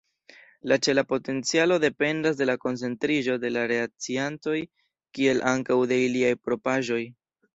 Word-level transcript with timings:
La 0.71 0.75
ĉela 0.85 1.01
potencialo 1.09 1.75
dependas 1.83 2.39
de 2.39 2.55
koncentriĝo 2.63 3.35
de 3.45 3.51
la 3.53 3.67
reakciantoj, 3.73 4.57
kiel 5.19 5.43
ankaŭ 5.53 5.77
de 5.93 6.03
iliaj 6.09 6.35
propraĵoj. 6.49 7.01